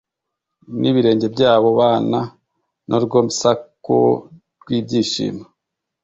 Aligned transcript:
n'ibirenge 0.79 1.27
by'abo 1.35 1.69
bana 1.79 2.19
n'urwo 2.87 3.17
msaku 3.27 3.97
rw'ibyishimo. 4.61 5.45